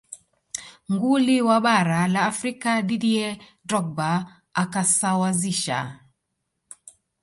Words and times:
nguli 0.91 1.37
wa 1.47 1.57
bara 1.65 2.01
la 2.13 2.21
afrika 2.31 2.71
didier 2.87 3.35
drogba 3.67 4.11
akasawazisha 4.61 5.79